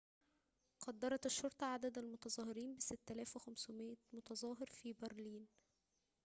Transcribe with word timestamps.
قدّرت 0.87 1.25
الشرطة 1.25 1.65
عدد 1.65 1.97
المتظاهرين 1.97 2.77
ب6500 2.79 3.71
متظاهراً 4.13 4.65
في 4.65 4.93
برلين 4.93 5.47